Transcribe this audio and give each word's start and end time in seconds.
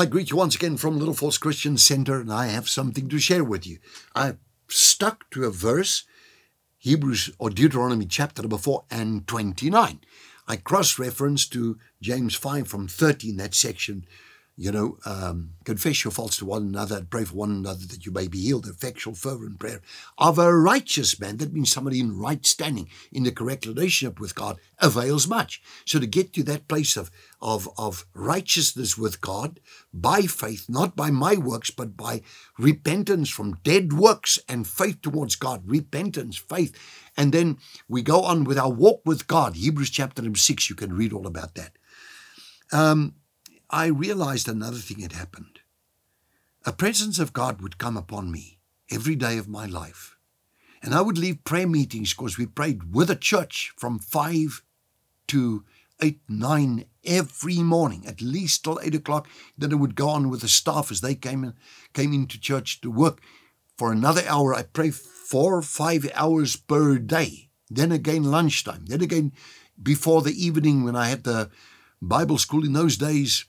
I 0.00 0.06
greet 0.06 0.30
you 0.30 0.36
once 0.38 0.54
again 0.54 0.78
from 0.78 0.98
Little 0.98 1.12
Falls 1.12 1.36
Christian 1.36 1.76
Center, 1.76 2.22
and 2.22 2.32
I 2.32 2.46
have 2.46 2.70
something 2.70 3.06
to 3.10 3.18
share 3.18 3.44
with 3.44 3.66
you. 3.66 3.80
I've 4.14 4.38
stuck 4.66 5.28
to 5.32 5.44
a 5.44 5.50
verse, 5.50 6.04
Hebrews 6.78 7.32
or 7.38 7.50
Deuteronomy 7.50 8.06
chapter 8.06 8.40
number 8.40 8.56
4 8.56 8.84
and 8.90 9.26
29. 9.26 10.00
I 10.48 10.56
cross 10.56 10.98
reference 10.98 11.46
to 11.48 11.78
James 12.00 12.34
5 12.34 12.66
from 12.66 12.88
13, 12.88 13.36
that 13.36 13.54
section 13.54 14.06
you 14.56 14.70
know, 14.70 14.98
um, 15.06 15.50
confess 15.64 16.04
your 16.04 16.10
faults 16.10 16.36
to 16.38 16.44
one 16.44 16.62
another 16.62 17.06
pray 17.08 17.24
for 17.24 17.34
one 17.34 17.50
another 17.50 17.86
that 17.86 18.04
you 18.04 18.12
may 18.12 18.28
be 18.28 18.40
healed. 18.40 18.66
Effectual, 18.66 19.14
fervent 19.14 19.58
prayer 19.58 19.80
of 20.18 20.38
a 20.38 20.54
righteous 20.54 21.18
man, 21.18 21.38
that 21.38 21.52
means 21.52 21.72
somebody 21.72 21.98
in 21.98 22.18
right 22.18 22.44
standing, 22.44 22.88
in 23.10 23.22
the 23.22 23.32
correct 23.32 23.66
relationship 23.66 24.20
with 24.20 24.34
God, 24.34 24.58
avails 24.78 25.26
much. 25.26 25.62
So 25.86 25.98
to 25.98 26.06
get 26.06 26.32
to 26.34 26.42
that 26.44 26.68
place 26.68 26.96
of, 26.96 27.10
of, 27.40 27.68
of 27.78 28.04
righteousness 28.14 28.98
with 28.98 29.20
God 29.20 29.60
by 29.94 30.22
faith, 30.22 30.66
not 30.68 30.94
by 30.94 31.10
my 31.10 31.36
works, 31.36 31.70
but 31.70 31.96
by 31.96 32.22
repentance 32.58 33.30
from 33.30 33.58
dead 33.62 33.92
works 33.92 34.38
and 34.48 34.66
faith 34.66 35.00
towards 35.00 35.36
God, 35.36 35.62
repentance, 35.64 36.36
faith. 36.36 36.76
And 37.16 37.32
then 37.32 37.58
we 37.88 38.02
go 38.02 38.22
on 38.22 38.44
with 38.44 38.58
our 38.58 38.70
walk 38.70 39.02
with 39.04 39.26
God. 39.26 39.56
Hebrews 39.56 39.90
chapter 39.90 40.22
6, 40.34 40.70
you 40.70 40.76
can 40.76 40.92
read 40.92 41.12
all 41.12 41.26
about 41.26 41.54
that. 41.54 41.72
Um, 42.72 43.14
I 43.72 43.86
realized 43.86 44.48
another 44.48 44.78
thing 44.78 44.98
had 44.98 45.12
happened. 45.12 45.60
A 46.66 46.72
presence 46.72 47.20
of 47.20 47.32
God 47.32 47.62
would 47.62 47.78
come 47.78 47.96
upon 47.96 48.32
me 48.32 48.58
every 48.90 49.14
day 49.14 49.38
of 49.38 49.48
my 49.48 49.64
life. 49.64 50.16
And 50.82 50.92
I 50.92 51.02
would 51.02 51.16
leave 51.16 51.44
prayer 51.44 51.68
meetings 51.68 52.12
because 52.12 52.36
we 52.36 52.46
prayed 52.46 52.92
with 52.92 53.10
a 53.10 53.16
church 53.16 53.72
from 53.76 54.00
5 54.00 54.62
to 55.28 55.64
8, 56.02 56.20
9 56.28 56.84
every 57.04 57.58
morning, 57.58 58.06
at 58.06 58.20
least 58.20 58.64
till 58.64 58.80
8 58.82 58.96
o'clock. 58.96 59.28
Then 59.56 59.72
I 59.72 59.76
would 59.76 59.94
go 59.94 60.08
on 60.08 60.30
with 60.30 60.40
the 60.40 60.48
staff 60.48 60.90
as 60.90 61.00
they 61.00 61.14
came 61.14 61.44
in, 61.44 61.54
came 61.92 62.12
into 62.12 62.40
church 62.40 62.80
to 62.80 62.90
work. 62.90 63.20
For 63.76 63.92
another 63.92 64.22
hour, 64.26 64.52
I 64.52 64.62
pray 64.62 64.90
four 64.90 65.56
or 65.56 65.62
five 65.62 66.10
hours 66.14 66.56
per 66.56 66.98
day. 66.98 67.50
Then 67.70 67.92
again, 67.92 68.24
lunchtime. 68.24 68.86
Then 68.86 69.00
again, 69.00 69.32
before 69.80 70.22
the 70.22 70.44
evening 70.44 70.82
when 70.82 70.96
I 70.96 71.08
had 71.08 71.22
the 71.22 71.50
Bible 72.02 72.38
school 72.38 72.64
in 72.64 72.72
those 72.72 72.96
days, 72.96 73.44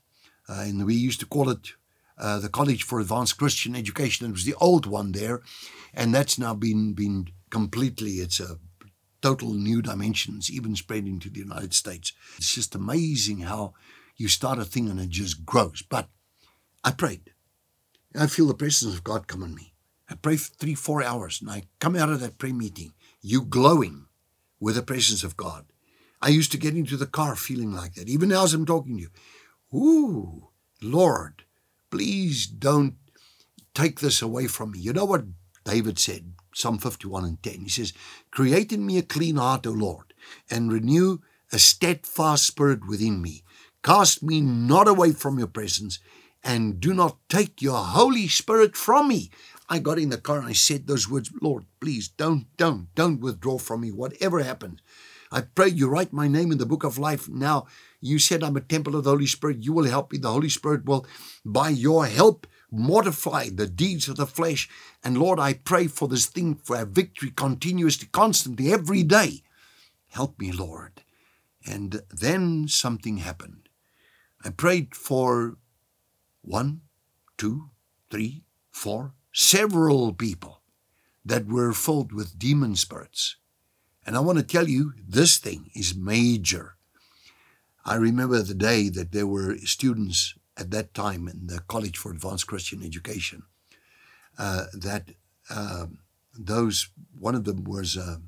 and 0.60 0.86
we 0.86 0.96
used 0.96 1.20
to 1.20 1.26
call 1.26 1.50
it 1.50 1.74
uh, 2.18 2.40
the 2.40 2.50
College 2.50 2.84
for 2.84 3.00
Advanced 3.00 3.38
Christian 3.38 3.76
Education. 3.76 4.28
It 4.28 4.32
was 4.32 4.46
the 4.46 4.56
old 4.56 4.86
one 4.86 5.12
there, 5.12 5.42
and 5.94 6.14
that's 6.14 6.38
now 6.38 6.54
been 6.54 6.94
been 6.94 7.30
completely. 7.50 8.14
It's 8.14 8.40
a 8.40 8.58
total 9.22 9.54
new 9.54 9.82
dimensions, 9.82 10.52
even 10.52 10.76
spreading 10.76 11.20
to 11.20 11.30
the 11.30 11.40
United 11.40 11.74
States. 11.74 12.14
It's 12.38 12.56
just 12.56 12.76
amazing 12.76 13.42
how 13.42 13.74
you 14.18 14.28
start 14.28 14.60
a 14.60 14.66
thing 14.66 14.90
and 14.90 15.00
it 15.00 15.10
just 15.10 15.46
grows. 15.46 15.82
But 15.82 16.10
I 16.84 16.92
prayed. 16.92 17.32
I 18.20 18.28
feel 18.28 18.48
the 18.48 18.54
presence 18.54 18.94
of 18.94 19.04
God 19.04 19.28
come 19.28 19.44
on 19.44 19.56
me. 19.56 19.74
I 20.10 20.16
pray 20.16 20.36
for 20.36 20.52
three, 20.56 20.76
four 20.76 21.02
hours, 21.02 21.40
and 21.40 21.50
I 21.50 21.64
come 21.80 21.96
out 21.96 22.10
of 22.10 22.20
that 22.20 22.38
prayer 22.38 22.54
meeting, 22.54 22.94
you 23.22 23.44
glowing 23.44 24.08
with 24.60 24.76
the 24.76 24.82
presence 24.82 25.24
of 25.24 25.38
God. 25.38 25.66
I 26.22 26.30
used 26.30 26.52
to 26.52 26.58
get 26.58 26.76
into 26.76 26.98
the 26.98 27.08
car 27.08 27.36
feeling 27.36 27.72
like 27.72 27.94
that, 27.96 28.10
even 28.10 28.30
now 28.30 28.44
as 28.44 28.54
I'm 28.54 28.66
talking 28.66 28.98
to 28.98 29.02
you. 29.04 29.10
Ooh, 29.74 30.50
Lord, 30.82 31.46
please 31.90 32.46
don't 32.46 32.96
take 33.74 34.00
this 34.00 34.22
away 34.22 34.48
from 34.48 34.72
me. 34.72 34.80
You 34.80 34.94
know 34.94 35.06
what 35.06 35.26
David 35.64 35.98
said, 35.98 36.34
Psalm 36.54 36.78
51 36.78 37.24
and 37.24 37.44
10? 37.44 37.62
He 37.62 37.70
says, 37.70 37.94
Create 38.32 38.74
in 38.74 38.86
me 38.86 38.98
a 38.98 39.04
clean 39.04 39.38
heart, 39.38 39.66
O 39.66 39.72
Lord, 39.72 40.14
and 40.50 40.72
renew 40.72 41.20
a 41.54 41.60
steadfast 41.60 42.46
spirit 42.46 42.88
within 42.88 43.22
me. 43.22 43.44
Cast 43.84 44.22
me 44.22 44.42
not 44.42 44.88
away 44.88 45.12
from 45.12 45.38
your 45.38 45.48
presence, 45.48 46.00
and 46.44 46.80
do 46.80 46.94
not 46.94 47.18
take 47.30 47.62
your 47.62 47.78
Holy 47.78 48.28
Spirit 48.28 48.76
from 48.76 49.08
me. 49.08 49.32
I 49.70 49.80
got 49.80 50.00
in 50.00 50.10
the 50.10 50.18
car 50.18 50.40
and 50.40 50.48
I 50.48 50.54
said 50.54 50.86
those 50.86 51.10
words, 51.10 51.32
Lord, 51.42 51.66
please 51.80 52.10
don't, 52.10 52.46
don't, 52.58 52.94
don't 52.94 53.22
withdraw 53.22 53.58
from 53.58 53.82
me, 53.82 53.92
whatever 53.92 54.44
happens. 54.44 54.82
I 55.32 55.42
pray 55.42 55.70
you 55.70 55.88
write 55.88 56.12
my 56.12 56.28
name 56.28 56.52
in 56.52 56.58
the 56.58 56.66
book 56.66 56.84
of 56.84 56.98
life. 56.98 57.30
Now, 57.30 57.68
you 58.02 58.20
said 58.20 58.44
I'm 58.44 58.58
a 58.58 58.62
temple 58.62 58.96
of 58.96 59.06
the 59.06 59.12
Holy 59.12 59.28
Spirit. 59.28 59.64
You 59.64 59.72
will 59.72 59.86
help 59.86 60.12
me. 60.12 60.18
The 60.18 60.32
Holy 60.32 60.50
Spirit 60.50 60.86
will, 60.86 61.06
by 61.46 61.70
your 61.70 62.06
help, 62.06 62.48
mortify 62.70 63.50
the 63.50 63.68
deeds 63.68 64.10
of 64.10 64.18
the 64.18 64.26
flesh. 64.26 64.70
And 65.04 65.18
Lord, 65.18 65.40
I 65.40 65.54
pray 65.54 65.88
for 65.88 66.08
this 66.08 66.26
thing 66.26 66.56
for 66.56 66.76
a 66.76 66.86
victory 66.86 67.32
continuously, 67.32 68.10
constantly, 68.12 68.74
every 68.74 69.04
day. 69.04 69.42
Help 70.10 70.38
me, 70.40 70.52
Lord. 70.52 71.04
And 71.66 72.02
then 72.10 72.68
something 72.68 73.18
happened. 73.18 73.70
I 74.44 74.50
prayed 74.50 74.96
for 74.96 75.58
one, 76.42 76.82
two, 77.38 77.70
three, 78.10 78.44
four, 78.72 79.14
several 79.32 80.14
people 80.14 80.62
that 81.24 81.48
were 81.48 81.72
filled 81.72 82.12
with 82.12 82.40
demon 82.40 82.76
spirits. 82.76 83.38
And 84.06 84.16
I 84.16 84.20
want 84.20 84.40
to 84.40 84.44
tell 84.44 84.68
you, 84.68 84.94
this 85.08 85.38
thing 85.38 85.70
is 85.76 85.96
major. 85.96 86.76
I 87.86 87.96
remember 87.96 88.42
the 88.42 88.54
day 88.54 88.90
that 88.90 89.12
there 89.12 89.28
were 89.28 89.58
students 89.58 90.36
at 90.58 90.72
that 90.72 90.94
time 90.94 91.28
in 91.28 91.48
the 91.48 91.60
College 91.68 91.98
for 91.98 92.12
Advanced 92.12 92.48
Christian 92.48 92.84
Education 92.84 93.44
uh, 94.38 94.66
that 94.74 95.12
uh, 95.50 95.88
those 96.38 96.90
one 97.20 97.36
of 97.36 97.44
them 97.44 97.64
was 97.64 97.96
a, 97.96 98.22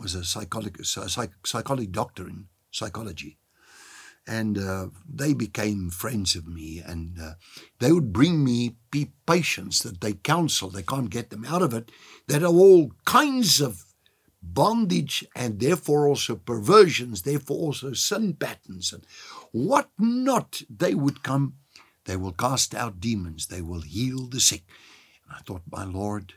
was 0.00 0.14
a 0.14 0.24
psychology 0.24 0.80
a 0.80 0.84
psych, 0.84 1.32
psychology 1.44 1.86
doctor 1.86 2.28
in 2.28 2.46
psychology, 2.70 3.38
and 4.26 4.58
uh, 4.58 4.86
they 5.08 5.34
became 5.34 5.90
friends 5.90 6.34
of 6.34 6.46
me, 6.46 6.82
and 6.84 7.18
uh, 7.20 7.34
they 7.78 7.92
would 7.92 8.12
bring 8.12 8.44
me 8.44 8.76
patients 9.26 9.80
that 9.80 10.00
they 10.00 10.12
counsel. 10.12 10.70
They 10.70 10.82
can't 10.82 11.10
get 11.10 11.30
them 11.30 11.44
out 11.44 11.62
of 11.62 11.74
it. 11.74 11.90
That 12.28 12.42
are 12.42 12.46
all 12.52 12.92
kinds 13.04 13.60
of 13.60 13.84
bondage 14.52 15.26
and 15.34 15.58
therefore 15.58 16.06
also 16.08 16.36
perversions, 16.36 17.22
therefore 17.22 17.58
also 17.58 17.92
sin 17.92 18.34
patterns 18.34 18.92
and 18.92 19.04
what 19.52 19.90
not, 19.98 20.62
they 20.68 20.94
would 20.94 21.22
come. 21.22 21.54
They 22.04 22.16
will 22.16 22.32
cast 22.32 22.74
out 22.74 23.00
demons. 23.00 23.46
They 23.46 23.62
will 23.62 23.80
heal 23.80 24.26
the 24.26 24.40
sick. 24.40 24.64
And 25.24 25.36
I 25.36 25.40
thought, 25.40 25.62
my 25.70 25.84
Lord, 25.84 26.34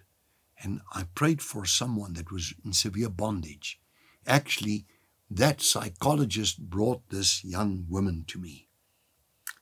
and 0.64 0.82
I 0.94 1.04
prayed 1.14 1.42
for 1.42 1.66
someone 1.66 2.14
that 2.14 2.32
was 2.32 2.54
in 2.64 2.74
severe 2.74 3.10
bondage. 3.10 3.80
Actually, 4.26 4.86
that 5.30 5.62
psychologist 5.62 6.70
brought 6.70 7.10
this 7.10 7.44
young 7.44 7.86
woman 7.90 8.24
to 8.28 8.40
me. 8.40 8.70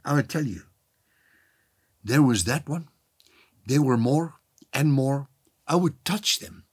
I 0.03 0.13
will 0.13 0.23
tell 0.23 0.45
you, 0.45 0.63
there 2.03 2.21
was 2.21 2.43
that 2.43 2.69
one. 2.69 2.89
There 3.65 3.81
were 3.81 3.97
more 3.97 4.35
and 4.71 4.93
more. 4.93 5.29
I 5.67 5.75
would 5.75 6.05
touch 6.05 6.39
them 6.39 6.64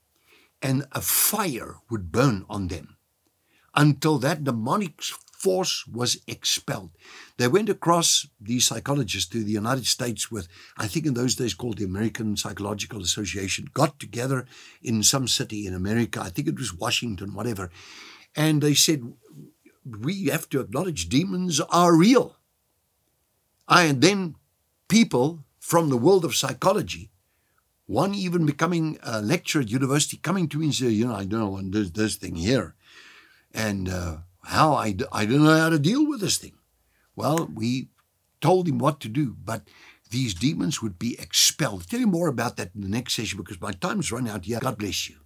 and 0.62 0.86
a 0.92 1.00
fire 1.00 1.76
would 1.90 2.12
burn 2.12 2.46
on 2.48 2.68
them 2.68 2.96
until 3.74 4.18
that 4.18 4.44
demonic 4.44 5.02
force 5.42 5.84
was 5.88 6.18
expelled. 6.28 6.90
They 7.36 7.48
went 7.48 7.68
across, 7.68 8.28
these 8.40 8.66
psychologists, 8.66 9.28
to 9.30 9.42
the 9.42 9.50
United 9.50 9.86
States 9.86 10.30
with, 10.30 10.46
I 10.78 10.86
think 10.86 11.04
in 11.04 11.14
those 11.14 11.34
days 11.34 11.54
called 11.54 11.78
the 11.78 11.84
American 11.84 12.36
Psychological 12.36 13.02
Association, 13.02 13.68
got 13.74 13.98
together 13.98 14.46
in 14.82 15.02
some 15.02 15.26
city 15.26 15.66
in 15.66 15.74
America, 15.74 16.20
I 16.22 16.28
think 16.28 16.46
it 16.46 16.58
was 16.58 16.72
Washington, 16.72 17.34
whatever, 17.34 17.70
and 18.36 18.62
they 18.62 18.74
said, 18.74 19.02
we 19.84 20.26
have 20.26 20.48
to 20.50 20.60
acknowledge 20.60 21.08
demons 21.08 21.60
are 21.60 21.96
real. 21.96 22.36
And 23.68 24.00
then 24.00 24.36
people 24.88 25.44
from 25.58 25.88
the 25.88 25.96
world 25.96 26.24
of 26.24 26.36
psychology 26.36 27.10
one 27.92 28.14
even 28.14 28.46
becoming 28.46 28.98
a 29.02 29.20
lecturer 29.20 29.62
at 29.62 29.70
university, 29.70 30.16
coming 30.16 30.48
to 30.48 30.58
me 30.58 30.66
and 30.66 30.74
say, 30.74 30.88
you 30.88 31.06
know, 31.06 31.14
I 31.14 31.24
don't 31.24 31.40
know, 31.40 31.60
there's 31.62 31.92
this 31.92 32.16
thing 32.16 32.36
here. 32.36 32.74
And 33.52 33.88
uh, 33.88 34.16
how 34.44 34.72
I, 34.72 34.96
I 35.12 35.26
don't 35.26 35.44
know 35.44 35.58
how 35.58 35.68
to 35.68 35.78
deal 35.78 36.06
with 36.06 36.20
this 36.20 36.38
thing. 36.38 36.54
Well, 37.14 37.50
we 37.54 37.88
told 38.40 38.66
him 38.66 38.78
what 38.78 38.98
to 39.00 39.08
do, 39.08 39.36
but 39.44 39.68
these 40.10 40.32
demons 40.34 40.80
would 40.80 40.98
be 40.98 41.18
expelled. 41.20 41.82
I'll 41.82 41.86
tell 41.86 42.00
you 42.00 42.06
more 42.06 42.28
about 42.28 42.56
that 42.56 42.70
in 42.74 42.80
the 42.80 42.88
next 42.88 43.14
session 43.14 43.38
because 43.38 43.60
my 43.60 43.72
time's 43.72 44.10
run 44.10 44.26
out 44.26 44.46
here. 44.46 44.58
God 44.60 44.78
bless 44.78 45.08
you. 45.08 45.16